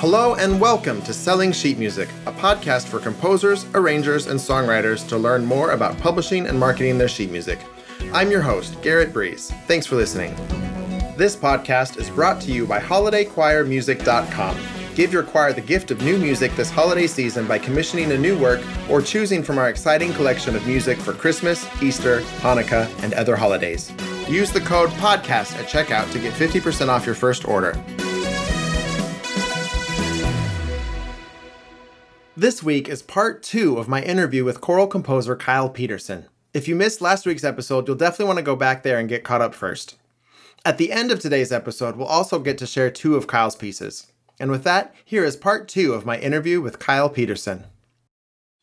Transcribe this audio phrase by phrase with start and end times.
[0.00, 5.18] Hello and welcome to Selling Sheet Music, a podcast for composers, arrangers, and songwriters to
[5.18, 7.58] learn more about publishing and marketing their sheet music.
[8.14, 9.52] I'm your host, Garrett Breeze.
[9.66, 10.34] Thanks for listening.
[11.18, 14.58] This podcast is brought to you by HolidayChoirMusic.com.
[14.94, 18.38] Give your choir the gift of new music this holiday season by commissioning a new
[18.38, 23.36] work or choosing from our exciting collection of music for Christmas, Easter, Hanukkah, and other
[23.36, 23.92] holidays.
[24.30, 27.78] Use the code PODCAST at checkout to get 50% off your first order.
[32.36, 36.26] This week is part two of my interview with choral composer Kyle Pederson.
[36.54, 39.24] If you missed last week's episode, you'll definitely want to go back there and get
[39.24, 39.96] caught up first.
[40.64, 44.06] At the end of today's episode, we'll also get to share two of Kyle's pieces.
[44.38, 47.64] And with that, here is part two of my interview with Kyle Pederson.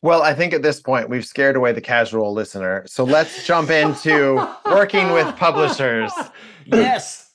[0.01, 2.85] Well, I think at this point we've scared away the casual listener.
[2.87, 6.13] So let's jump into working with publishers.
[6.67, 7.33] Yes.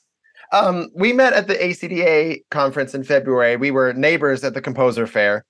[0.51, 3.55] Um, we met at the ACDA conference in February.
[3.55, 5.45] We were neighbors at the Composer Fair.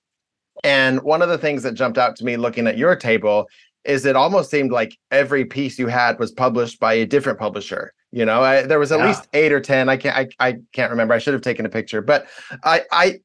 [0.62, 3.48] And one of the things that jumped out to me looking at your table
[3.84, 7.92] is it almost seemed like every piece you had was published by a different publisher.
[8.12, 9.08] You know, I, there was at yeah.
[9.08, 9.88] least eight or ten.
[9.88, 10.16] I can't.
[10.16, 11.14] I, I can't remember.
[11.14, 12.26] I should have taken a picture, but
[12.62, 13.20] I I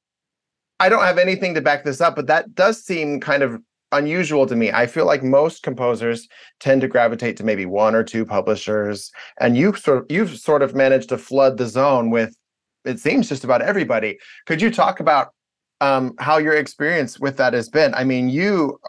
[0.80, 2.16] I don't have anything to back this up.
[2.16, 4.72] But that does seem kind of unusual to me.
[4.72, 6.28] I feel like most composers
[6.60, 10.64] tend to gravitate to maybe one or two publishers, and you sort of, you've sort
[10.64, 12.36] of managed to flood the zone with
[12.86, 14.18] it seems just about everybody.
[14.48, 15.34] Could you talk about
[15.82, 17.94] um, how your experience with that has been?
[17.94, 18.80] I mean, you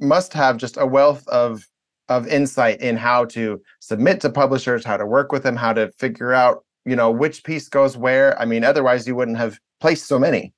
[0.00, 1.66] must have just a wealth of
[2.08, 5.90] of insight in how to submit to publishers, how to work with them, how to
[5.98, 8.38] figure out, you know, which piece goes where.
[8.40, 10.52] I mean, otherwise you wouldn't have placed so many.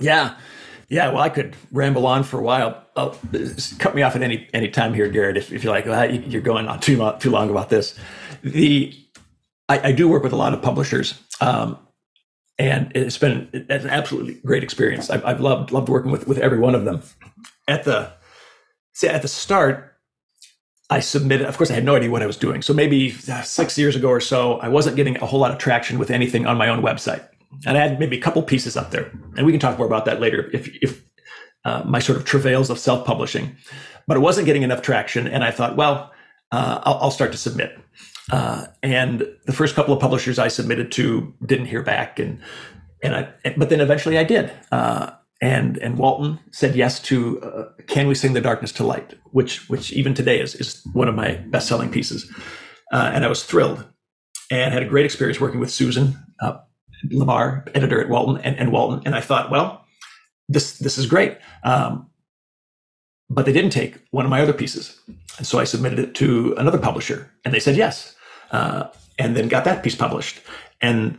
[0.00, 0.36] Yeah.
[0.88, 2.82] Yeah, well, I could ramble on for a while.
[2.96, 3.18] Oh,
[3.78, 6.40] cut me off at any any time here, Garrett, if, if you're like, well, you're
[6.40, 7.94] going on too long, too long about this.
[8.42, 8.94] The
[9.68, 11.78] I, I do work with a lot of publishers, um,
[12.58, 15.10] and it's been an absolutely great experience.
[15.10, 17.02] I've, I've loved loved working with with every one of them.
[17.66, 18.12] At the
[18.92, 19.88] see, at the start,
[20.90, 22.62] I submitted, of course, I had no idea what I was doing.
[22.62, 25.58] So maybe uh, six years ago or so, I wasn't getting a whole lot of
[25.58, 27.26] traction with anything on my own website.
[27.66, 29.10] And I had maybe a couple pieces up there.
[29.36, 31.04] And we can talk more about that later if, if
[31.64, 33.56] uh, my sort of travails of self publishing.
[34.06, 35.26] But it wasn't getting enough traction.
[35.26, 36.10] And I thought, well,
[36.52, 37.78] uh, I'll, I'll, start to submit.
[38.30, 42.18] Uh, and the first couple of publishers I submitted to didn't hear back.
[42.18, 42.40] And,
[43.02, 44.52] and I, but then eventually I did.
[44.70, 49.14] Uh, and and Walton said yes to uh, "Can We Sing the Darkness to Light,"
[49.30, 52.30] which which even today is is one of my best selling pieces,
[52.92, 53.86] uh, and I was thrilled
[54.50, 56.58] and had a great experience working with Susan uh,
[57.12, 59.84] LaBarr, editor at Walton, and, and Walton, and I thought, well,
[60.48, 61.38] this this is great.
[61.62, 62.10] Um,
[63.30, 64.98] but they didn't take one of my other pieces,
[65.36, 68.16] and so I submitted it to another publisher, and they said yes,
[68.50, 68.88] uh,
[69.18, 70.40] and then got that piece published,
[70.80, 71.18] and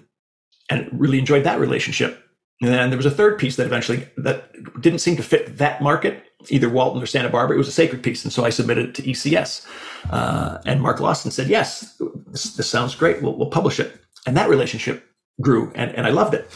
[0.69, 2.29] and really enjoyed that relationship
[2.61, 4.51] and then there was a third piece that eventually that
[4.81, 7.55] didn't seem to fit that market, either Walton or Santa Barbara.
[7.55, 9.65] It was a sacred piece, and so I submitted it to ECS.
[10.09, 11.97] Uh, and Mark Lawson said, "Yes,
[12.27, 13.21] this, this sounds great.
[13.21, 15.05] We'll, we'll, publish it." And that relationship
[15.41, 16.51] grew, and, and I loved it.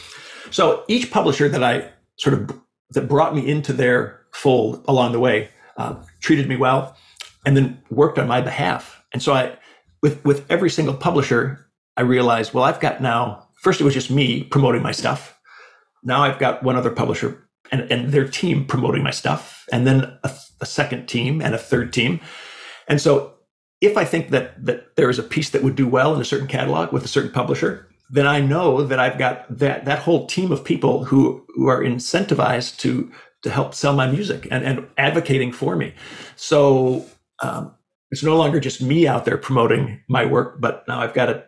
[0.52, 2.60] So each publisher that I sort of
[2.92, 6.98] that brought me into their fold along the way uh, treated me well,
[7.46, 9.02] and then worked on my behalf.
[9.14, 9.56] And so I,
[10.04, 13.48] with with every single publisher, I realized, well, I've got now.
[13.62, 15.34] First, it was just me promoting my stuff
[16.04, 20.18] now I've got one other publisher and, and their team promoting my stuff, and then
[20.24, 20.32] a,
[20.62, 22.20] a second team and a third team.
[22.88, 23.34] And so
[23.82, 26.26] if I think that that there is a piece that would do well in a
[26.26, 30.28] certain catalog with a certain publisher, then I know that I've got that that whole
[30.28, 33.12] team of people who who are incentivized to
[33.44, 35.94] to help sell my music and, and advocating for me.
[36.36, 37.06] So
[37.42, 37.74] um,
[38.14, 41.46] it's no longer just me out there promoting my work, but now I've got a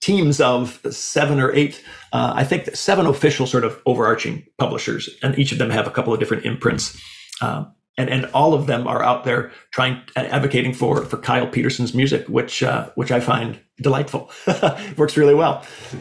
[0.00, 1.82] teams of seven or eight,
[2.12, 5.90] uh, I think seven official sort of overarching publishers, and each of them have a
[5.90, 7.00] couple of different imprints.
[7.40, 11.94] Um, and, and all of them are out there trying advocating for for Kyle Pederson's
[11.94, 14.30] music, which uh, which I find delightful.
[14.98, 15.62] Works really well.
[15.62, 15.98] So,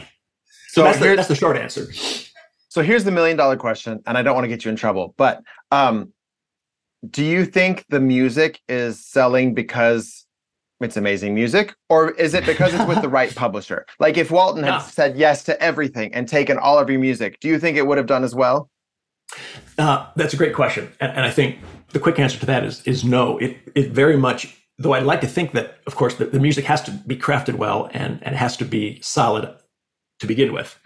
[0.67, 1.87] so that's, the, that's the short answer.
[2.67, 5.15] So here's the million dollar question, and I don't want to get you in trouble,
[5.17, 6.11] but um,
[7.09, 10.25] do you think the music is selling because
[10.79, 13.85] it's amazing music or is it because it's with the right publisher?
[13.99, 17.47] Like if walton had said yes to everything and taken all of your music do
[17.47, 18.69] you think it would have done as well?
[19.77, 21.59] Uh, that's a great question and, and, i think
[21.91, 23.37] the quick answer to that is is no.
[23.37, 26.65] It it very much though i'd like to think that of course the, the music
[26.65, 29.53] has to be crafted well and and has to be solid
[30.19, 30.79] to begin with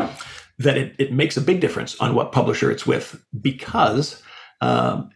[0.57, 4.21] that it, it makes a big difference on what publisher it's with because
[4.61, 5.09] um,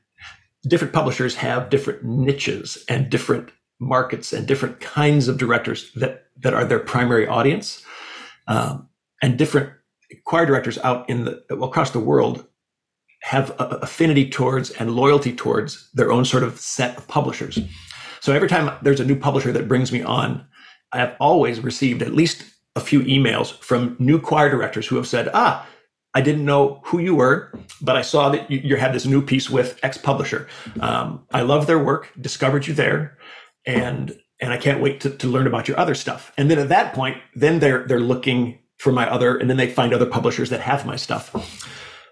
[0.68, 6.54] different publishers have different niches and different markets and different kinds of directors that that
[6.54, 7.84] are their primary audience,
[8.48, 8.90] um,
[9.22, 9.72] and different
[10.26, 12.46] choir directors out in the well, across the world
[13.22, 17.58] have a, affinity towards and loyalty towards their own sort of set of publishers.
[18.20, 20.46] So every time there's a new publisher that brings me on,
[20.92, 22.44] I have always received at least
[22.76, 25.66] a few emails from new choir directors who have said, "Ah,
[26.16, 27.52] I didn't know who you were,
[27.82, 30.48] but I saw that you, you had this new piece with X publisher.
[30.80, 33.18] Um, I love their work, discovered you there,
[33.66, 36.34] and and I can't wait to, to learn about your other stuff.
[36.38, 39.70] And then at that point, then they're they're looking for my other, and then they
[39.70, 41.36] find other publishers that have my stuff.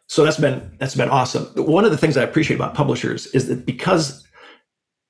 [0.08, 1.46] So that's been that's been awesome.
[1.56, 4.28] One of the things I appreciate about publishers is that because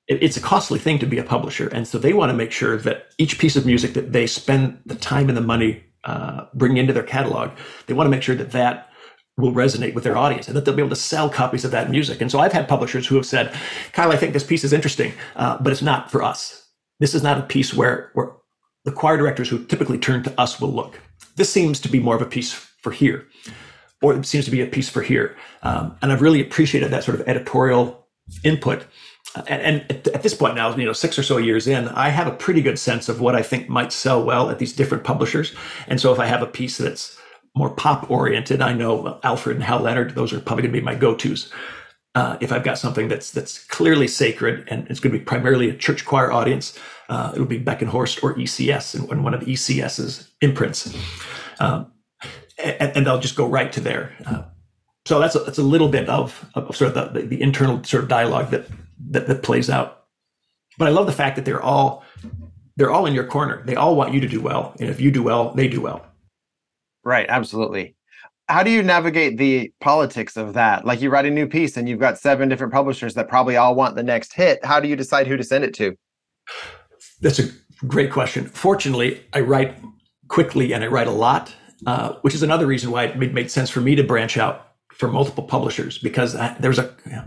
[0.08, 2.78] it's a costly thing to be a publisher, and so they want to make sure
[2.78, 6.78] that each piece of music that they spend the time and the money uh, bringing
[6.78, 7.52] into their catalog,
[7.88, 8.90] they want to make sure that that
[9.38, 11.90] will resonate with their audience and that they'll be able to sell copies of that
[11.90, 12.22] music.
[12.22, 13.56] And so I've had publishers who have said,
[13.92, 16.68] Kyle, I think this piece is interesting, uh, but it's not for us.
[17.00, 18.32] This is not a piece where, where
[18.86, 21.00] the choir directors who typically turn to us will look.
[21.36, 23.28] This seems to be more of a piece for here,
[24.02, 25.36] or it seems to be a piece for here.
[25.64, 28.08] Um, and I've really appreciated that sort of editorial
[28.44, 28.86] input.
[29.48, 32.36] And, at, this point now, you know, six or so years in, I have a
[32.36, 35.56] pretty good sense of what I think might sell well at these different publishers.
[35.88, 37.18] And so if I have a piece that's
[37.56, 40.86] more pop oriented, I know Alfred and Hal Leonard; those are probably going to be
[40.86, 41.52] my go tos.
[42.16, 45.70] Uh, if I've got something that's that's clearly sacred and it's going to be primarily
[45.70, 46.78] a church choir audience,
[47.10, 50.96] uh, it'll be Beckenhorst or ECS and, one of ECS's imprints,
[51.60, 51.92] um,
[52.64, 54.16] and, and, they'll just go right to there.
[54.26, 54.44] Uh,
[55.06, 58.04] so that's a, that's a little bit of, of sort of the, the, internal sort
[58.04, 58.68] of dialogue that,
[59.10, 60.06] that that plays out.
[60.78, 62.04] But I love the fact that they're all
[62.76, 63.64] they're all in your corner.
[63.66, 66.06] They all want you to do well, and if you do well, they do well.
[67.04, 67.96] Right, absolutely.
[68.48, 70.86] How do you navigate the politics of that?
[70.86, 73.74] Like you write a new piece and you've got seven different publishers that probably all
[73.76, 74.64] want the next hit.
[74.66, 75.98] How do you decide who to send it to?
[77.22, 77.50] That's a
[77.88, 78.46] great question.
[78.46, 79.78] Fortunately, I write
[80.28, 81.54] quickly and I write a lot,
[81.86, 84.74] uh, which is another reason why it made, made sense for me to branch out
[84.94, 87.24] for multiple publishers because I, there's a you know,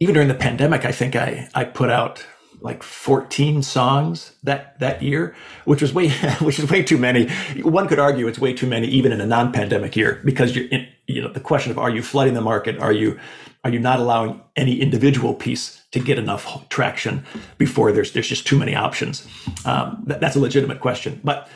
[0.00, 2.24] even during the pandemic, I think I I put out
[2.60, 5.34] like 14 songs that that year,
[5.64, 6.10] which was way
[6.40, 7.28] which is way too many.
[7.62, 10.66] One could argue it's way too many even in a non-pandemic year because you're
[11.06, 12.78] you know the question of are you flooding the market?
[12.78, 13.18] Are you
[13.64, 17.24] are you not allowing any individual piece to get enough traction
[17.58, 19.26] before there's there's just too many options?
[19.64, 21.48] Um, that, that's a legitimate question, but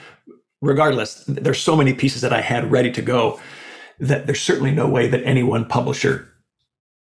[0.60, 3.40] regardless, there's so many pieces that I had ready to go
[3.98, 6.31] that there's certainly no way that any one publisher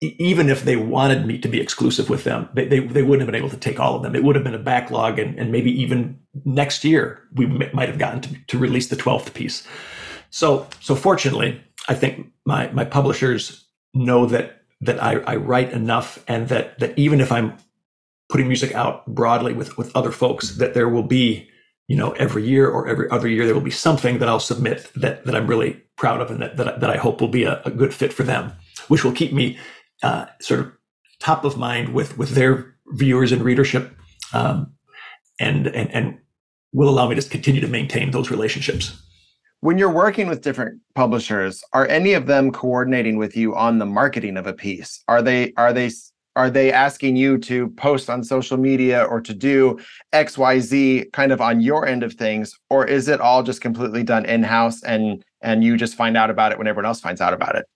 [0.01, 3.27] even if they wanted me to be exclusive with them, they, they, they, wouldn't have
[3.27, 4.17] been able to take all of them.
[4.17, 7.89] It would have been a backlog, and, and maybe even next year we m- might
[7.89, 9.67] have gotten to, to release the twelfth piece.
[10.31, 16.25] So so fortunately, I think my my publishers know that that I, I write enough,
[16.27, 17.59] and that that even if I'm
[18.31, 21.47] putting music out broadly with with other folks, that there will be
[21.89, 24.91] you know every year or every other year there will be something that I'll submit
[24.97, 27.61] that that I'm really proud of and that that, that I hope will be a,
[27.67, 28.53] a good fit for them,
[28.89, 29.59] which will keep me
[30.03, 30.73] uh, sort of
[31.21, 33.97] top of mind with with their viewers and readership,
[34.33, 34.73] um,
[35.39, 36.19] and and and
[36.73, 39.01] will allow me to continue to maintain those relationships.
[39.61, 43.87] When you're working with different publishers, are any of them coordinating with you on the
[43.87, 45.03] marketing of a piece?
[45.07, 45.91] Are they are they
[46.37, 49.79] are they asking you to post on social media or to do
[50.15, 54.25] xyz kind of on your end of things or is it all just completely done
[54.25, 57.57] in-house and and you just find out about it when everyone else finds out about
[57.57, 57.67] it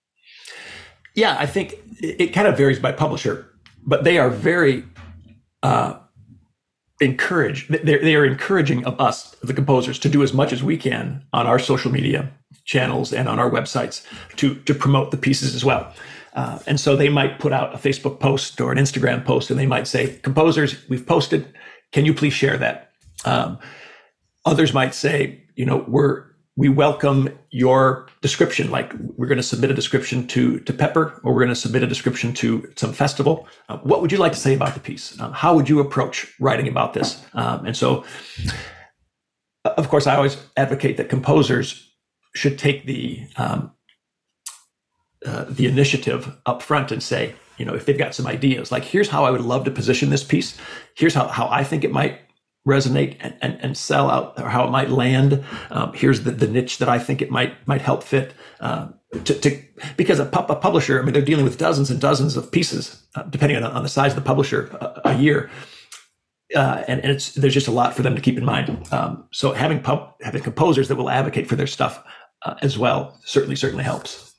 [1.15, 3.49] yeah, I think it, kind of varies by publisher,
[3.85, 4.83] but they are very
[5.63, 5.97] uh,
[6.99, 7.69] encouraged.
[7.69, 11.23] They're, they are encouraging of us, the composers, to do as much as we can
[11.33, 12.31] on our social media
[12.65, 14.05] channels and on our websites
[14.35, 15.93] to to promote the pieces as well.
[16.33, 19.57] Uh, and so they might put out a Facebook post or an Instagram post, and
[19.57, 21.47] they might say, "Composers, we've posted.
[21.93, 22.91] Can you please share that?"
[23.23, 23.57] Um,
[24.43, 26.25] others might say, "You know, we're
[26.57, 28.71] we welcome your description.
[28.71, 31.83] Like we're going to submit a description to to Pepper, or we're going to submit
[31.83, 33.47] a description to some festival.
[33.67, 35.19] Uh, what would you like to say about the piece?
[35.19, 37.23] Um, how would you approach writing about this?
[37.33, 38.05] Um, and so,
[39.65, 41.91] of course, I always advocate that composers
[42.35, 43.71] should take the um,
[45.25, 48.83] uh, the initiative up front and say, you know, if they've got some ideas, like
[48.83, 50.57] here's how I would love to position this piece.
[50.95, 52.21] Here's how how I think it might
[52.67, 55.43] resonate and, and, and sell out or how it might land.
[55.69, 58.33] Um, here's the, the niche that I think it might might help fit.
[58.59, 58.89] Uh,
[59.23, 59.61] to, to,
[59.95, 63.23] because a, a, publisher, I mean, they're dealing with dozens and dozens of pieces, uh,
[63.23, 65.49] depending on, on the size of the publisher, a, a year.
[66.53, 68.87] Uh, and, and, it's there's just a lot for them to keep in mind.
[68.91, 72.03] Um, so having pub, having composers that will advocate for their stuff
[72.43, 74.33] uh, as well certainly certainly helps.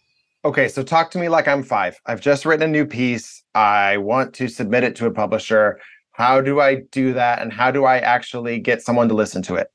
[0.44, 1.98] Okay, so talk to me like I'm five.
[2.06, 3.42] I've just written a new piece.
[3.56, 5.80] I want to submit it to a publisher
[6.16, 7.42] how do I do that?
[7.42, 9.70] And how do I actually get someone to listen to it?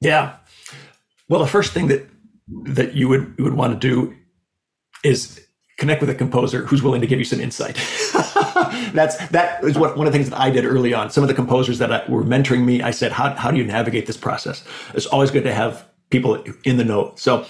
[0.00, 0.36] Yeah.
[1.28, 2.08] Well, the first thing that
[2.64, 4.14] that you would you would want to do
[5.02, 5.44] is
[5.78, 7.74] connect with a composer who's willing to give you some insight.
[8.94, 11.10] That's that is what one of the things that I did early on.
[11.10, 13.64] Some of the composers that I, were mentoring me, I said, "How how do you
[13.64, 17.12] navigate this process?" It's always good to have people in the know.
[17.16, 17.44] So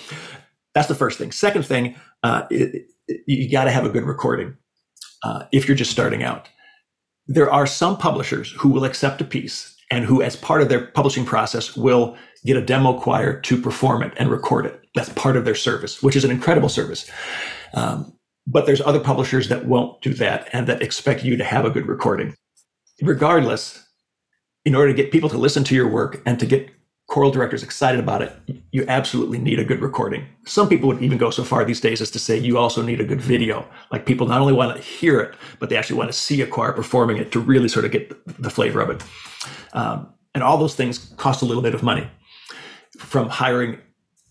[0.75, 1.33] that's the first thing.
[1.33, 4.57] Second thing, uh, it, it, you got to have a good recording
[5.23, 6.49] uh, if you're just starting out.
[7.33, 10.89] There are some publishers who will accept a piece and who, as part of their
[10.89, 14.79] publishing process, will get a demo choir to perform it and record it.
[14.95, 17.11] That's part of their service, which is an incredible service.
[17.73, 18.13] Um,
[18.47, 21.71] but there's other publishers that won't do that and that expect you to have a
[21.71, 22.35] good recording.
[23.01, 23.83] Regardless,
[24.67, 26.69] in order to get people to listen to your work and to get
[27.13, 28.33] choral directors excited about it,
[28.71, 30.25] you absolutely need a good recording.
[30.47, 33.03] Some people would even go so far these days as to say you also need
[33.03, 33.67] a good video.
[33.91, 36.47] Like people not only want to hear it, but they actually want to see a
[36.47, 38.05] choir performing it to really sort of get
[38.43, 39.05] the flavor of it.
[39.75, 42.09] Um, and all those things cost a little bit of money.
[42.97, 43.79] From hiring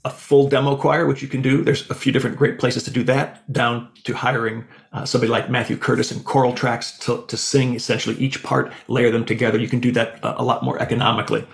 [0.03, 1.63] a full demo choir, which you can do.
[1.63, 5.51] There's a few different great places to do that, down to hiring uh, somebody like
[5.51, 9.59] Matthew Curtis and choral tracks to, to sing essentially each part, layer them together.
[9.59, 11.45] You can do that a, a lot more economically.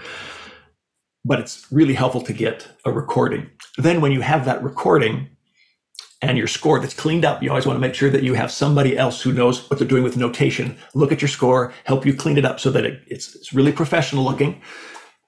[1.28, 3.50] But it's really helpful to get a recording.
[3.78, 5.30] Then, when you have that recording
[6.22, 8.52] and your score that's cleaned up, you always want to make sure that you have
[8.52, 12.14] somebody else who knows what they're doing with notation look at your score, help you
[12.14, 14.62] clean it up so that it, it's, it's really professional looking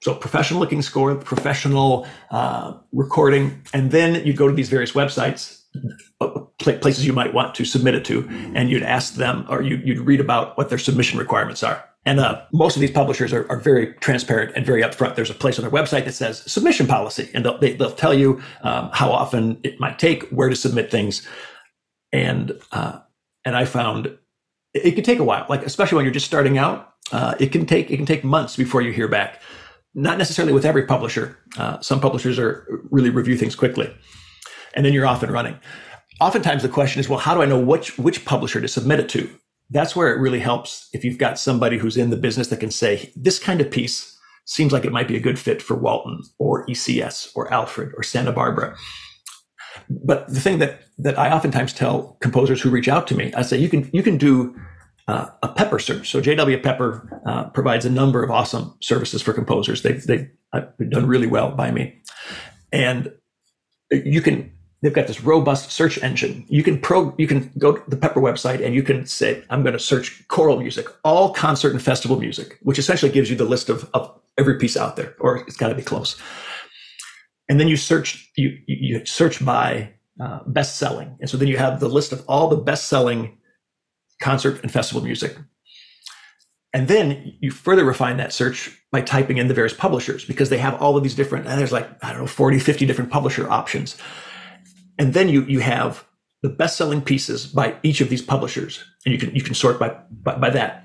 [0.02, 5.62] so professional looking score, professional uh, recording, and then you go to these various websites,
[6.22, 9.98] uh, places you might want to submit it to, and you'd ask them or you,
[9.98, 11.84] would read about what their submission requirements are.
[12.10, 15.14] And uh, most of these publishers are, are, very transparent and very upfront.
[15.14, 18.12] There's a place on their website that says submission policy, and they'll, they, will tell
[18.12, 21.24] you um, how often it might take, where to submit things,
[22.10, 22.98] and uh,
[23.44, 24.18] and I found it,
[24.74, 26.94] it can take a while, like especially when you're just starting out.
[27.12, 29.40] Uh, it can take it can take months before you hear back
[29.94, 31.38] not necessarily with every publisher.
[31.56, 33.88] Uh, some publishers are really review things quickly,
[34.74, 35.56] and then you're off and running.
[36.20, 39.08] Oftentimes, the question is, well, how do I know which which publisher to submit it
[39.10, 39.30] to?
[39.70, 42.70] That's where it really helps if you've got somebody who's in the business that can
[42.70, 46.22] say this kind of piece seems like it might be a good fit for Walton
[46.38, 48.76] or ECS or Alfred or Santa Barbara.
[49.88, 53.42] But the thing that that I oftentimes tell composers who reach out to me, I
[53.42, 54.56] say you can you can do
[55.10, 56.08] uh, a Pepper search.
[56.08, 59.82] So JW Pepper uh, provides a number of awesome services for composers.
[59.82, 60.30] They've, they've
[60.88, 62.00] done really well by me.
[62.72, 63.12] And
[63.90, 66.44] you can, they've got this robust search engine.
[66.48, 69.62] You can pro, you can go to the Pepper website and you can say, I'm
[69.62, 73.44] going to search choral music, all concert and festival music, which essentially gives you the
[73.44, 76.20] list of, of every piece out there, or it's got to be close.
[77.48, 81.16] And then you search, you, you search by uh, best selling.
[81.20, 83.38] And so then you have the list of all the best selling
[84.22, 85.36] concert and festival music.
[86.72, 90.58] And then you further refine that search by typing in the various publishers because they
[90.58, 93.50] have all of these different, and there's like, I don't know, 40, 50 different publisher
[93.50, 93.96] options.
[95.00, 96.04] And then you, you have
[96.42, 99.78] the best selling pieces by each of these publishers and you can, you can sort
[99.78, 100.84] by, by, by that.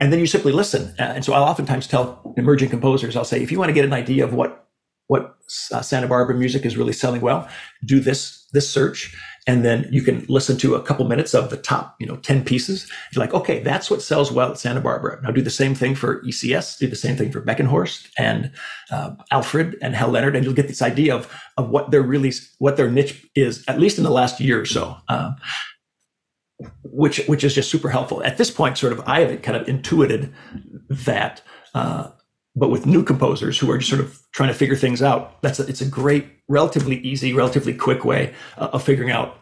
[0.00, 0.94] And then you simply listen.
[0.98, 3.84] Uh, and so I'll oftentimes tell emerging composers, I'll say, if you want to get
[3.84, 4.66] an idea of what,
[5.08, 5.36] what
[5.72, 7.50] uh, Santa Barbara music is really selling well,
[7.84, 9.14] do this, this search
[9.46, 12.44] and then you can listen to a couple minutes of the top you know 10
[12.44, 12.90] pieces.
[13.12, 15.20] You're like okay that's what sells well at santa barbara.
[15.22, 18.52] Now do the same thing for ecs do the same thing for beckenhorst and
[18.90, 22.32] uh, alfred and hal leonard and you'll get this idea of of what their really
[22.58, 25.36] what their niche is at least in the last year or so um,
[26.82, 28.22] which which is just super helpful.
[28.22, 30.32] At this point sort of i have kind of intuited
[30.88, 31.42] that
[31.74, 32.10] uh,
[32.56, 35.60] but with new composers who are just sort of trying to figure things out, that's
[35.60, 39.38] a, it's a great, relatively easy, relatively quick way uh, of figuring out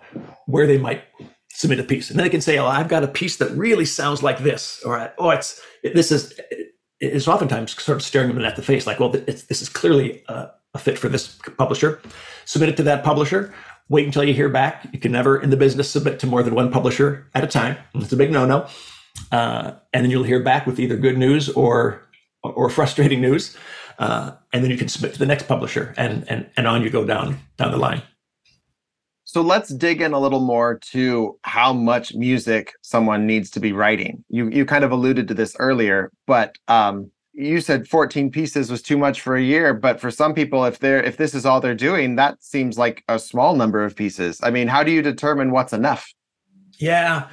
[0.46, 1.02] where they might
[1.50, 2.10] submit a piece.
[2.10, 4.82] And then they can say, "Oh, I've got a piece that really sounds like this,"
[4.84, 6.38] or "Oh, it's this is."
[7.00, 10.48] It's oftentimes sort of staring them at the face, like, "Well, this is clearly a,
[10.74, 12.00] a fit for this publisher."
[12.44, 13.54] Submit it to that publisher.
[13.88, 14.86] Wait until you hear back.
[14.92, 17.76] You can never, in the business, submit to more than one publisher at a time.
[17.94, 18.66] It's a big no-no.
[19.32, 22.07] Uh, and then you'll hear back with either good news or
[22.56, 23.56] or frustrating news,
[23.98, 26.90] uh, and then you can submit to the next publisher, and and and on you
[26.90, 28.02] go down down the line.
[29.24, 33.72] So let's dig in a little more to how much music someone needs to be
[33.72, 34.24] writing.
[34.28, 38.82] You you kind of alluded to this earlier, but um, you said 14 pieces was
[38.82, 39.72] too much for a year.
[39.72, 43.04] But for some people, if they're if this is all they're doing, that seems like
[43.08, 44.40] a small number of pieces.
[44.42, 46.12] I mean, how do you determine what's enough?
[46.78, 47.28] Yeah,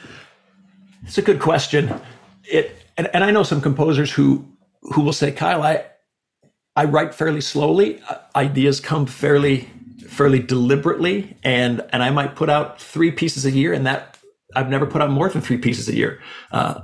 [1.03, 1.99] it's a good question.
[2.43, 4.45] It and, and I know some composers who
[4.93, 5.85] who will say, Kyle, I
[6.75, 8.01] I write fairly slowly.
[8.35, 9.69] Ideas come fairly
[10.07, 14.17] fairly deliberately, and and I might put out three pieces a year, and that
[14.55, 16.21] I've never put out more than three pieces a year.
[16.51, 16.81] Uh,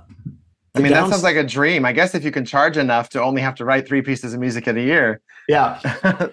[0.74, 1.86] I mean, downs- that sounds like a dream.
[1.86, 4.39] I guess if you can charge enough to only have to write three pieces of
[4.39, 5.79] music in a year, yeah,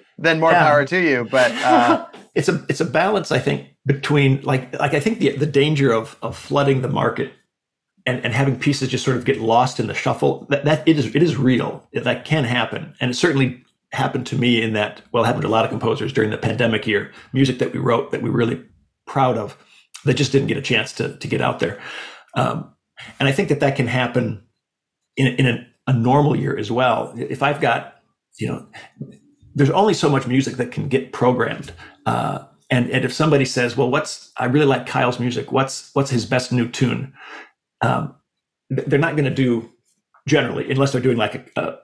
[0.18, 0.68] then more yeah.
[0.68, 1.26] power to you.
[1.30, 5.36] But uh, it's a it's a balance I think between like like I think the
[5.36, 7.32] the danger of of flooding the market
[8.06, 10.98] and, and having pieces just sort of get lost in the shuffle that, that it
[10.98, 11.86] is it is real.
[11.92, 12.94] That can happen.
[13.00, 16.12] And it certainly happened to me in that well happened to a lot of composers
[16.12, 18.62] during the pandemic year music that we wrote that we were really
[19.06, 19.56] proud of
[20.04, 21.80] that just didn't get a chance to to get out there.
[22.34, 22.72] Um,
[23.18, 24.42] and I think that that can happen
[25.16, 27.12] in, in a, a normal year as well.
[27.16, 27.96] If I've got
[28.38, 28.66] you know
[29.54, 31.72] there's only so much music that can get programmed
[32.06, 35.52] uh, and and if somebody says well what's i really like kyle's music.
[35.52, 37.12] What's what's his best new tune
[37.80, 38.14] um,
[38.70, 39.70] they're not going to do
[40.26, 41.78] generally unless they're doing like a, a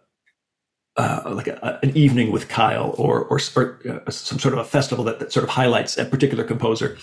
[0.97, 4.65] uh, like a, an evening with Kyle or or, or uh, some sort of a
[4.65, 6.97] festival that, that, sort of highlights a particular composer,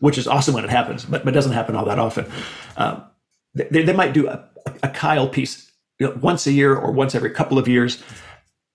[0.00, 2.26] which is awesome when it happens, but, but doesn't happen all that often.
[2.76, 3.04] Um,
[3.54, 4.48] they, they might do a,
[4.82, 8.02] a Kyle piece you know, once a year or once every couple of years,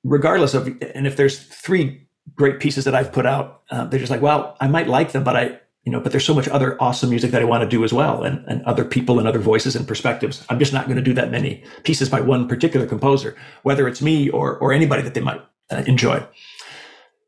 [0.03, 0.67] regardless of.
[0.95, 4.57] And if there's three great pieces that I've put out, uh, they're just like, well,
[4.59, 7.31] I might like them, but I you know, but there's so much other awesome music
[7.31, 9.87] that I want to do as well, and, and other people and other voices and
[9.87, 10.45] perspectives.
[10.49, 14.01] I'm just not going to do that many pieces by one particular composer, whether it's
[14.01, 16.25] me or or anybody that they might uh, enjoy.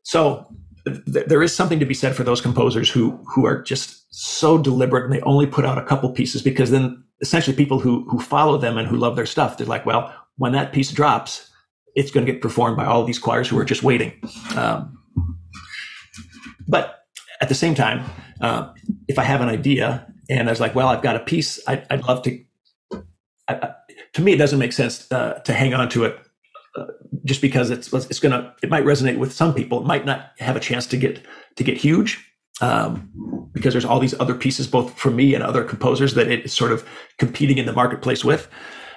[0.02, 0.46] So
[0.86, 4.56] th- there is something to be said for those composers who who are just so
[4.56, 8.20] deliberate and they only put out a couple pieces because then essentially people who who
[8.20, 11.50] follow them and who love their stuff, they're like, well, when that piece drops,
[11.96, 14.12] it's going to get performed by all these choirs who are just waiting.
[14.56, 14.96] Um,
[16.68, 17.00] but
[17.40, 18.04] at the same time,
[18.40, 18.72] uh,
[19.08, 21.86] if I have an idea and I was like, well, I've got a piece, I'd,
[21.90, 22.44] I'd love to.
[23.46, 23.74] I, I,
[24.14, 26.18] to me, it doesn't make sense uh, to hang on to it
[26.76, 26.86] uh,
[27.24, 29.80] just because it's it's gonna it might resonate with some people.
[29.80, 31.24] It might not have a chance to get
[31.56, 32.24] to get huge
[32.60, 36.52] um, because there's all these other pieces, both from me and other composers, that it's
[36.52, 36.88] sort of
[37.18, 38.48] competing in the marketplace with.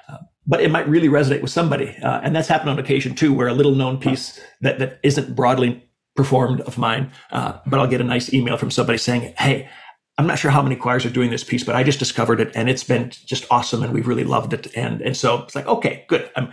[0.09, 3.33] Uh, but it might really resonate with somebody, uh, and that's happened on occasion too,
[3.33, 5.86] where a little known piece that that isn't broadly
[6.17, 9.69] performed of mine, uh, but I'll get a nice email from somebody saying, "Hey,
[10.17, 12.51] I'm not sure how many choirs are doing this piece, but I just discovered it
[12.55, 15.67] and it's been just awesome and we've really loved it." And and so it's like,
[15.67, 16.29] okay, good.
[16.35, 16.51] I'm,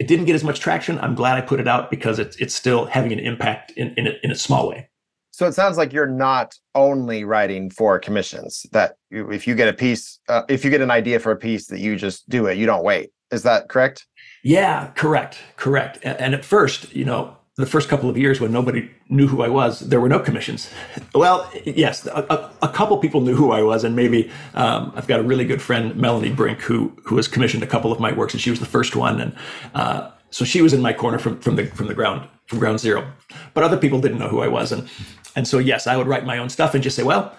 [0.00, 0.98] it didn't get as much traction.
[0.98, 4.08] I'm glad I put it out because it's it's still having an impact in in
[4.08, 4.88] a, in a small way.
[5.30, 8.66] So it sounds like you're not only writing for commissions.
[8.70, 11.66] That if you get a piece, uh, if you get an idea for a piece,
[11.66, 12.56] that you just do it.
[12.56, 13.10] You don't wait.
[13.32, 14.06] Is that correct?
[14.44, 15.98] Yeah, correct, correct.
[16.04, 19.42] And, and at first, you know, the first couple of years when nobody knew who
[19.42, 20.70] I was, there were no commissions.
[21.14, 25.20] Well, yes, a, a, couple people knew who I was, and maybe um, I've got
[25.20, 28.34] a really good friend, Melanie Brink, who who has commissioned a couple of my works,
[28.34, 29.32] and she was the first one, and
[29.76, 32.80] uh, so she was in my corner from from the from the ground from ground
[32.80, 33.12] zero.
[33.54, 34.88] But other people didn't know who I was, and
[35.36, 37.32] and so yes, I would write my own stuff and just say, well,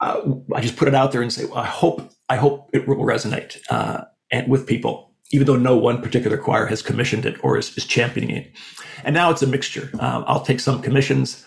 [0.00, 0.20] uh,
[0.54, 2.96] I just put it out there and say, well, I hope I hope it will
[2.96, 7.58] resonate uh, and with people even though no one particular choir has commissioned it or
[7.58, 8.52] is, is championing it.
[9.02, 9.90] And now it's a mixture.
[9.98, 11.44] Um, I'll take some commissions,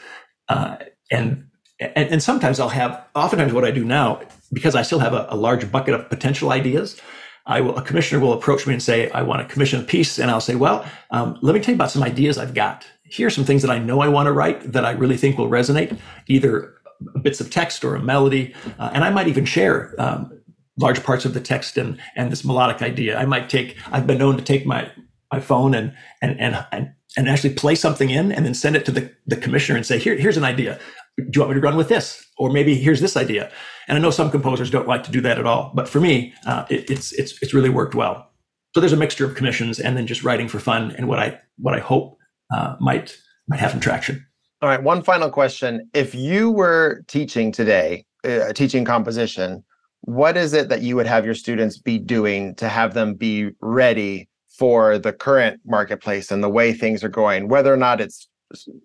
[0.49, 0.75] uh,
[1.09, 1.47] and,
[1.79, 3.01] and, and sometimes I'll have.
[3.15, 4.21] Oftentimes, what I do now,
[4.51, 6.99] because I still have a, a large bucket of potential ideas,
[7.45, 7.77] I will.
[7.77, 10.41] A commissioner will approach me and say, "I want to commission a piece," and I'll
[10.41, 12.85] say, "Well, um, let me tell you about some ideas I've got.
[13.03, 15.37] Here are some things that I know I want to write that I really think
[15.37, 15.97] will resonate,
[16.27, 16.73] either."
[17.21, 20.36] bits of text or a melody uh, and i might even share um,
[20.77, 23.17] large parts of the text and and this melodic idea.
[23.17, 23.77] I might take.
[23.91, 24.89] I've been known to take my
[25.31, 28.85] my phone and and and and, and actually play something in and then send it
[28.85, 30.79] to the, the commissioner and say, Here, here's an idea.
[31.17, 32.23] Do you want me to run with this?
[32.37, 33.51] Or maybe here's this idea.
[33.87, 36.33] And I know some composers don't like to do that at all, but for me,
[36.45, 38.31] uh, it, it's it's it's really worked well.
[38.73, 41.39] So there's a mixture of commissions and then just writing for fun and what I
[41.57, 42.17] what I hope
[42.53, 44.25] uh, might might have some traction.
[44.61, 49.63] All right, one final question: If you were teaching today, uh, teaching composition,
[50.01, 53.51] what is it that you would have your students be doing to have them be
[53.59, 57.47] ready for the current marketplace and the way things are going?
[57.47, 58.27] Whether or not it's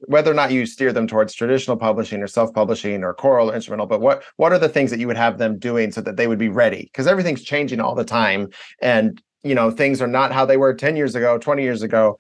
[0.07, 3.87] whether or not you steer them towards traditional publishing or self-publishing or choral or instrumental
[3.87, 6.27] but what what are the things that you would have them doing so that they
[6.27, 6.83] would be ready?
[6.85, 8.49] Because everything's changing all the time
[8.81, 12.19] and you know things are not how they were 10 years ago 20 years ago.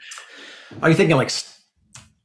[0.80, 1.32] Are you thinking like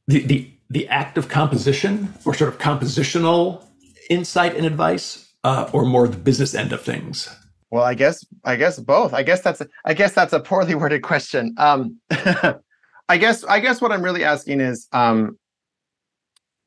[0.06, 3.64] the the the act of composition or sort of compositional
[4.10, 7.34] insight and advice uh, or more the business end of things?
[7.70, 9.14] Well, I guess I guess both.
[9.14, 11.54] I guess that's a, I guess that's a poorly worded question.
[11.56, 15.38] Um, I guess I guess what I'm really asking is, um,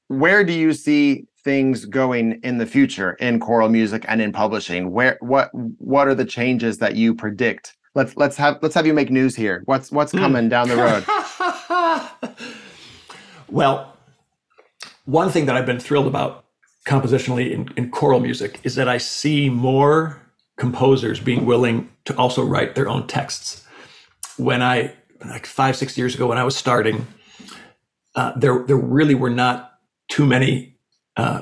[0.08, 4.92] where do you see things going in the future in choral music and in publishing?
[4.92, 7.78] Where what what are the changes that you predict?
[7.94, 9.62] Let's let's have let's have you make news here.
[9.66, 10.20] What's what's hmm.
[10.20, 11.06] coming down the road?
[13.50, 13.96] well,
[15.06, 16.46] one thing that I've been thrilled about
[16.86, 20.22] compositionally in, in choral music is that I see more
[20.58, 23.66] composers being willing to also write their own texts.
[24.38, 24.94] When I,
[25.26, 27.08] like five, six years ago, when I was starting,
[28.16, 29.74] uh, there, there really were not
[30.10, 30.78] too many
[31.18, 31.42] uh,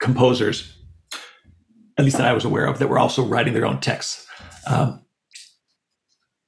[0.00, 0.76] composers,
[1.98, 4.26] at least that I was aware of, that were also writing their own texts.
[4.66, 5.04] Um,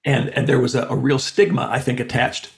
[0.05, 2.51] and and there was a, a, real stigma, I think, attached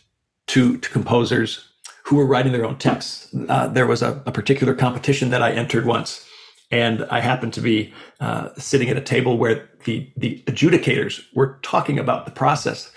[0.48, 1.68] to to composers
[2.04, 3.34] who were writing their own texts.
[3.48, 6.26] Uh, there was a, a, particular competition that I entered once,
[6.70, 11.58] and I happened to be uh, sitting at a table where the the adjudicators were
[11.62, 12.92] talking about the process,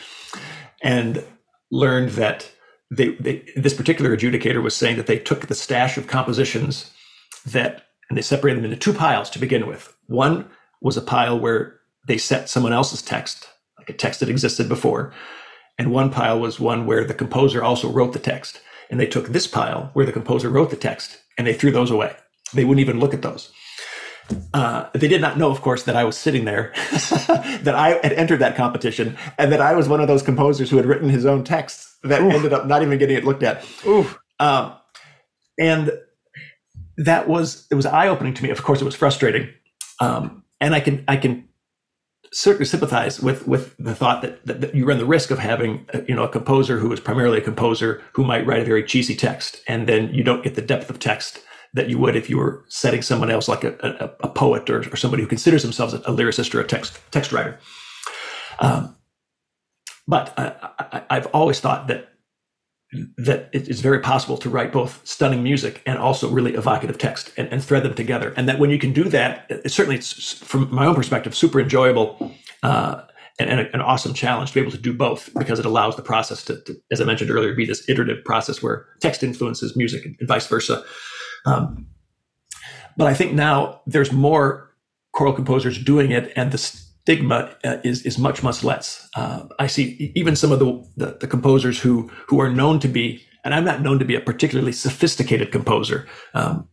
[0.81, 1.23] and
[1.71, 2.51] learned that
[2.91, 6.91] they, they this particular adjudicator was saying that they took the stash of compositions
[7.45, 9.95] that and they separated them into two piles to begin with.
[10.07, 10.49] One
[10.81, 13.47] was a pile where they set someone else's text
[13.87, 15.13] like a text that existed before.
[15.77, 18.61] And one pile was one where the composer also wrote the text.
[18.89, 21.91] And they took this pile where the composer wrote the text and they threw those
[21.91, 22.15] away.
[22.53, 23.51] They wouldn't even look at those.
[24.53, 26.73] Uh, they did not know, of course, that I was sitting there,
[27.61, 30.77] that I had entered that competition, and that I was one of those composers who
[30.77, 32.33] had written his own texts that Oof.
[32.33, 33.65] ended up not even getting it looked at.
[34.39, 34.73] Um,
[35.57, 35.91] and
[36.97, 38.49] that was it was eye opening to me.
[38.49, 39.49] Of course, it was frustrating,
[39.99, 41.47] um, and I can I can
[42.31, 45.85] certainly sympathize with with the thought that, that, that, you run the risk of having
[45.93, 48.83] uh, you know a composer who is primarily a composer who might write a very
[48.83, 51.41] cheesy text and then you don't get the depth of text
[51.73, 54.79] that you would if you were setting someone else like a, a, a poet or,
[54.79, 57.59] or, somebody who considers themselves a, lyricist or a text text writer.
[58.59, 58.95] Um,
[60.07, 62.13] but I, have always thought that
[63.17, 67.31] that it is very possible to write both stunning music and also really evocative text
[67.37, 68.33] and, and thread them together.
[68.37, 71.59] And that when you can do that, it, certainly it's from my own perspective, super
[71.59, 73.01] enjoyable uh,
[73.39, 75.97] and, and a, an awesome challenge to be able to do both because it allows
[75.97, 79.75] the process to, to as I mentioned earlier, be this iterative process where text influences
[79.75, 80.83] music and, and vice versa.
[81.45, 81.87] Um,
[82.95, 84.73] but I think now there's more
[85.11, 89.07] choral composers doing it, and the stigma uh, is is much much less.
[89.15, 92.89] Uh, I see even some of the, the, the composers who who are known to
[92.89, 96.05] be, and I'm not known to be a particularly sophisticated composer.
[96.33, 96.67] Um,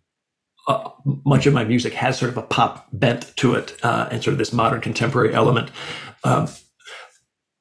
[0.66, 0.90] uh,
[1.24, 4.32] much of my music has sort of a pop bent to it, uh, and sort
[4.32, 5.70] of this modern contemporary element.
[6.24, 6.48] Um,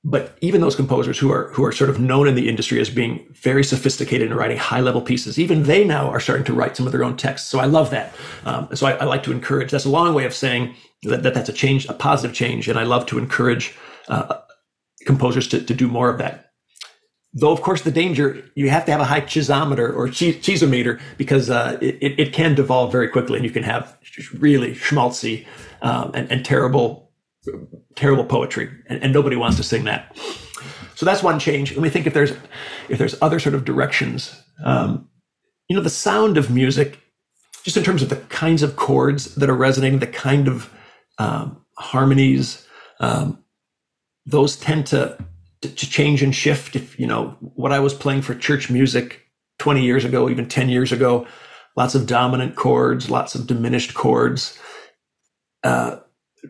[0.03, 2.89] but even those composers who are who are sort of known in the industry as
[2.89, 6.75] being very sophisticated in writing high level pieces, even they now are starting to write
[6.75, 7.49] some of their own texts.
[7.49, 8.13] So I love that.
[8.45, 9.71] Um, so I, I, like to encourage.
[9.71, 12.77] That's a long way of saying that, that that's a change, a positive change, and
[12.77, 13.75] I love to encourage
[14.09, 14.39] uh,
[15.05, 16.51] composers to, to do more of that.
[17.33, 21.49] Though, of course, the danger you have to have a high chizometer or cheesometer because
[21.49, 23.97] uh, it, it can devolve very quickly, and you can have
[24.37, 25.47] really schmaltzy
[25.81, 27.02] um, and, and, terrible,
[27.95, 30.17] terrible poetry, and, and nobody wants to sing that.
[30.95, 31.71] So that's one change.
[31.71, 32.31] Let me think if there's
[32.89, 34.41] if there's other sort of directions.
[34.63, 35.09] Um,
[35.67, 36.99] you know, the sound of music,
[37.63, 40.71] just in terms of the kinds of chords that are resonating, the kind of
[41.17, 42.67] um, harmonies,
[42.99, 43.43] um,
[44.25, 45.17] those tend to,
[45.61, 46.75] to change and shift.
[46.75, 49.21] If you know what I was playing for church music
[49.59, 51.25] 20 years ago, even 10 years ago,
[51.75, 54.57] lots of dominant chords, lots of diminished chords.
[55.63, 55.97] Uh,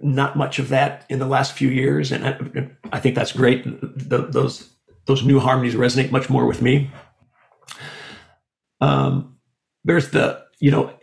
[0.01, 3.63] not much of that in the last few years, and I, I think that's great.
[3.65, 4.69] The, those
[5.05, 6.89] those new harmonies resonate much more with me.
[8.81, 9.37] Um,
[9.83, 10.93] there's the you know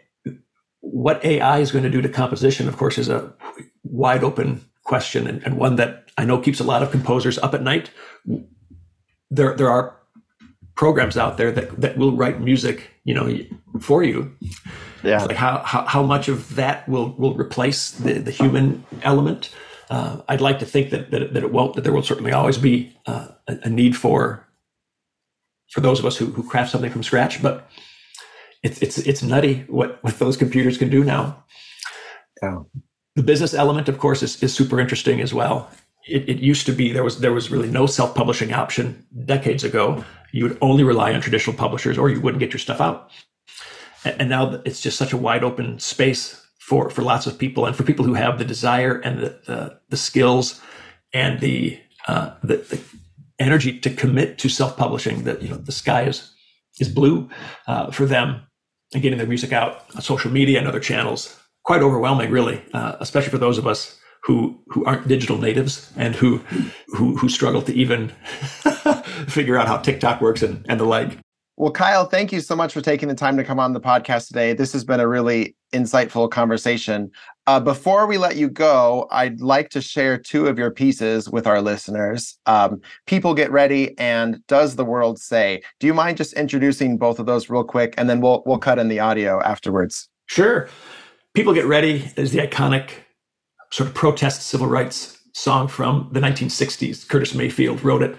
[0.80, 3.32] what AI is going to do to composition, of course, is a
[3.84, 7.54] wide open question and, and, one that I know keeps a lot of composers up
[7.54, 7.90] at night.
[9.30, 9.96] There, there are
[10.74, 13.38] programs out there that, that will write music, you know,
[13.80, 14.36] for you.
[15.02, 15.24] Yeah.
[15.24, 19.50] Like how, how, how much of that will, will replace the, the human element?
[19.88, 22.58] Uh, I'd like to think that, that, that it won't, that there will certainly always
[22.58, 24.46] be uh, a, a need for,
[25.70, 27.68] for those of us who, who craft something from scratch, but
[28.62, 31.42] it's it's it's nutty what what those computers can do now.
[32.42, 32.60] Yeah.
[33.16, 35.70] The business element, of course, is, is super interesting as well.
[36.08, 39.64] It, it used to be there was there was really no self publishing option decades
[39.64, 40.04] ago.
[40.32, 43.10] You would only rely on traditional publishers, or you wouldn't get your stuff out.
[44.04, 47.76] And, now it's just such a wide open space for for lots of people, and
[47.76, 50.60] for people who have the desire and the the, the skills
[51.12, 52.80] and the, uh, the the
[53.38, 55.24] energy to commit to self publishing.
[55.24, 56.32] That you know the sky is
[56.78, 57.28] is blue
[57.66, 58.42] uh, for them
[58.92, 61.36] and getting their music out on social media and other channels.
[61.64, 66.14] Quite overwhelming, really, uh, especially for those of us who who aren't digital natives and
[66.14, 66.38] who
[66.88, 68.08] who, who struggle to even
[69.28, 71.18] figure out how TikTok works and, and the like.
[71.60, 74.28] Well, Kyle, thank you so much for taking the time to come on the podcast
[74.28, 74.54] today.
[74.54, 77.10] This has been a really insightful conversation.
[77.46, 81.46] Uh, before we let you go, I'd like to share two of your pieces with
[81.46, 82.38] our listeners.
[82.46, 85.60] Um, People Get Ready and Does the World Say?
[85.80, 88.78] Do you mind just introducing both of those real quick, and then we'll we'll cut
[88.78, 90.08] in the audio afterwards.
[90.28, 90.66] Sure.
[91.34, 92.92] People Get Ready is the iconic
[93.70, 97.06] sort of protest civil rights song from the 1960s.
[97.06, 98.16] Curtis Mayfield wrote it,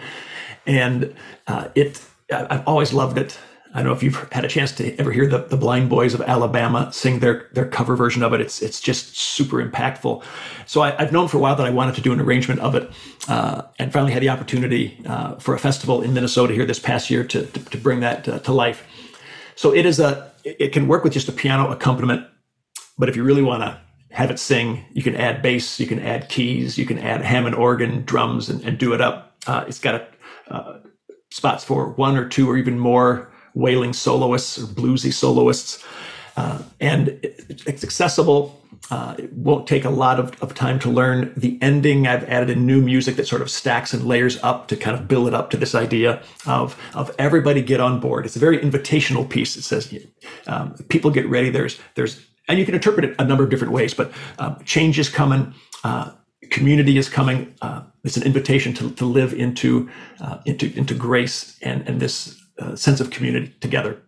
[0.67, 1.15] and
[1.47, 3.38] uh, it I've always loved it.
[3.74, 6.13] I don't know if you've had a chance to ever hear the, the Blind Boys
[6.13, 8.41] of Alabama sing their their cover version of it.
[8.41, 10.24] It's it's just super impactful.
[10.65, 12.76] So I, have known for a while that I wanted to do an arrangement of
[12.76, 12.91] it,
[13.30, 17.10] uh, and finally had the opportunity uh, for a festival in Minnesota here this past
[17.10, 18.86] year to to, to bring that to, uh, to life.
[19.56, 22.28] So it is a it can work with just a piano accompaniment,
[22.98, 23.80] but if you really want to
[24.12, 27.56] have it sing, you can add bass, you can add keys, you can add Hammond
[27.56, 29.34] organ, drums, and, and do it up.
[29.48, 30.08] Uh, it's got a,
[30.54, 30.80] uh,
[31.32, 35.84] spots for one or two or even more wailing soloists or bluesy soloists.
[36.38, 38.62] Uh, and it's accessible.
[38.89, 41.34] Uh, it won't take a lot of, of time to learn.
[41.36, 44.76] The ending, I've added in new music that sort of stacks and layers up to
[44.76, 48.26] kind of build it up to this idea of, of everybody get on board.
[48.26, 49.56] It's a very invitational piece.
[49.56, 49.94] It says
[50.48, 51.50] um, people get ready.
[51.50, 55.00] There's, there's, and you can interpret it a number of different ways, but um, change
[55.00, 55.54] is coming.
[55.84, 56.12] Uh,
[56.50, 57.54] community is coming.
[57.62, 62.41] Uh, it's an invitation to, to live into, uh, into, into grace and, and this
[62.59, 64.01] uh, sense of community together.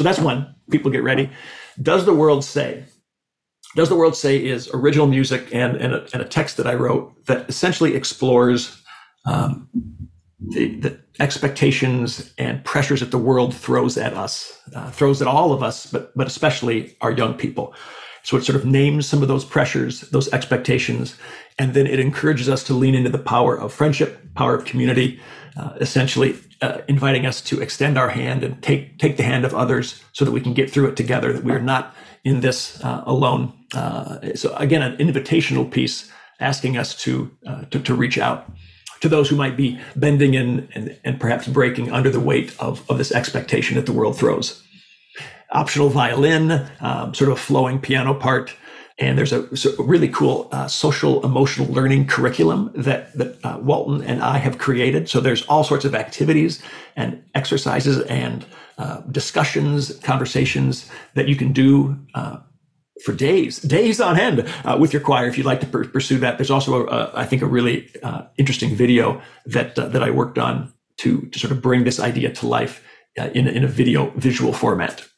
[0.00, 0.54] So that's one.
[0.70, 1.28] People get ready.
[1.82, 2.84] Does the world say?
[3.76, 6.72] Does the world say is original music and and a, and a text that I
[6.72, 8.82] wrote that essentially explores
[9.26, 9.68] um,
[10.40, 15.52] the, the expectations and pressures that the world throws at us, uh, throws at all
[15.52, 17.74] of us, but but especially our young people.
[18.22, 21.16] So it sort of names some of those pressures, those expectations,
[21.58, 25.20] and then it encourages us to lean into the power of friendship, power of community,
[25.56, 29.54] uh, essentially uh, inviting us to extend our hand and take take the hand of
[29.54, 31.32] others, so that we can get through it together.
[31.32, 33.52] That we are not in this uh, alone.
[33.74, 38.50] Uh, so again, an invitational piece asking us to, uh, to to reach out
[39.00, 42.88] to those who might be bending in and, and perhaps breaking under the weight of,
[42.90, 44.62] of this expectation that the world throws.
[45.52, 48.54] Optional violin, um, sort of a flowing piano part.
[48.98, 49.42] And there's a,
[49.78, 54.58] a really cool uh, social emotional learning curriculum that, that uh, Walton and I have
[54.58, 55.08] created.
[55.08, 56.62] So there's all sorts of activities
[56.96, 58.44] and exercises and
[58.76, 62.40] uh, discussions, conversations that you can do uh,
[63.04, 66.18] for days, days on end uh, with your choir if you'd like to per- pursue
[66.18, 66.36] that.
[66.36, 70.10] There's also, a, a, I think, a really uh, interesting video that uh, that I
[70.10, 72.82] worked on to to sort of bring this idea to life
[73.18, 75.08] uh, in in a video visual format.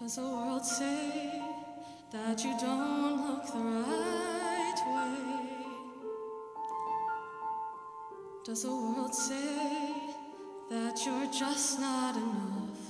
[0.00, 1.42] Does the world say
[2.10, 5.50] that you don't look the right way?
[8.42, 9.92] Does the world say
[10.70, 12.80] that you're just not enough?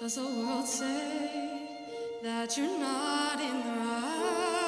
[0.00, 1.68] Does the world say
[2.22, 4.63] that you're not in the right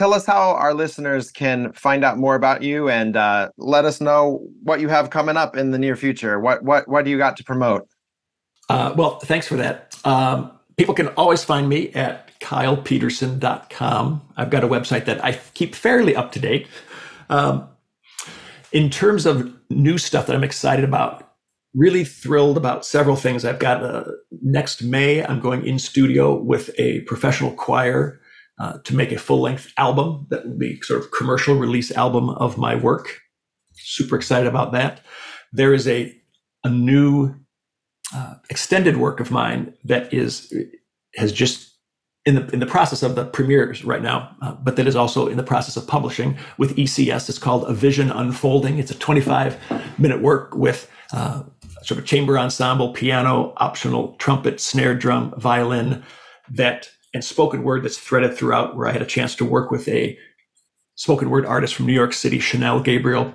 [0.00, 4.00] tell us how our listeners can find out more about you and uh, let us
[4.00, 6.40] know what you have coming up in the near future.
[6.40, 7.86] What what what do you got to promote?
[8.70, 9.98] Uh, well, thanks for that.
[10.06, 14.22] Um, people can always find me at kylepederson.com.
[14.38, 16.66] I've got a website that I keep fairly up to date.
[17.28, 17.68] Um,
[18.72, 21.30] in terms of new stuff that I'm excited about,
[21.74, 23.44] really thrilled about several things.
[23.44, 24.04] I've got uh,
[24.40, 28.19] next May, I'm going in studio with a professional choir
[28.60, 32.28] uh, to make a full length album that will be sort of commercial release album
[32.30, 33.20] of my work.
[33.74, 35.00] Super excited about that.
[35.52, 36.14] There is a
[36.62, 37.34] a new
[38.14, 40.52] uh, extended work of mine that is
[41.16, 41.70] has just
[42.26, 45.26] in the in the process of the premieres right now, uh, but that is also
[45.26, 47.30] in the process of publishing with ECS.
[47.30, 48.78] It's called A Vision Unfolding.
[48.78, 49.56] It's a 25
[49.98, 51.44] minute work with uh,
[51.82, 56.04] sort of a chamber ensemble, piano, optional trumpet, snare drum, violin,
[56.50, 58.76] that and spoken word that's threaded throughout.
[58.76, 60.18] Where I had a chance to work with a
[60.94, 63.34] spoken word artist from New York City, Chanel Gabriel,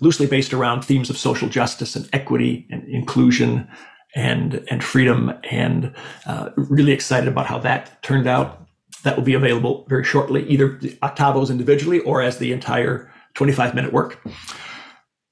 [0.00, 3.68] loosely based around themes of social justice and equity and inclusion
[4.14, 5.94] and and freedom, and
[6.26, 8.62] uh, really excited about how that turned out.
[9.02, 13.92] That will be available very shortly, either octavos individually or as the entire 25 minute
[13.92, 14.20] work.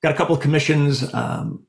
[0.02, 1.66] Got a couple of commissions um,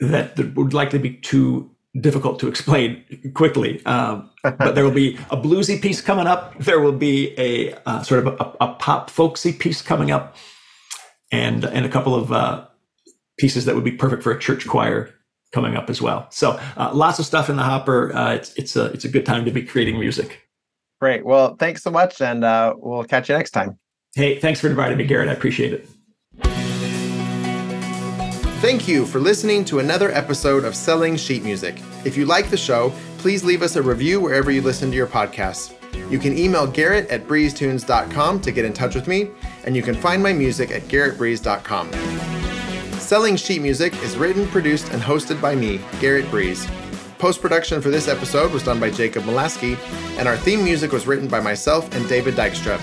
[0.00, 1.70] that, would likely be too
[2.00, 3.84] difficult to explain quickly.
[3.86, 6.56] Um, but there will be a bluesy piece coming up.
[6.58, 10.36] There will be a uh, sort of a, a, pop folksy piece coming up,
[11.32, 12.66] and and a couple of uh,
[13.38, 15.12] pieces that would be perfect for a church choir
[15.52, 16.26] coming up as well.
[16.30, 18.14] So uh, lots of stuff in the hopper.
[18.14, 20.42] Uh, it's it's a it's a good time to be creating music.
[21.00, 21.24] Great.
[21.24, 23.78] Well, thanks so much, and uh, we'll catch you next time.
[24.14, 25.28] Hey, thanks for inviting me, Garrett.
[25.28, 25.88] I appreciate it.
[28.60, 31.78] Thank you for listening to another episode of Selling Sheet Music.
[32.04, 35.06] If you like the show, please leave us a review wherever you listen to your
[35.06, 35.74] podcasts.
[36.10, 39.28] You can email Garrett at breezetunes.com to get in touch with me,
[39.64, 41.92] and you can find my music at garrettbreeze.com.
[42.98, 46.66] Selling Sheet Music is written, produced, and hosted by me, Garrett Breeze.
[47.18, 49.76] Post production for this episode was done by Jacob Molaski,
[50.18, 52.80] and our theme music was written by myself and David Dykstra.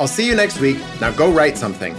[0.00, 0.78] I'll see you next week.
[0.98, 1.94] Now go write something.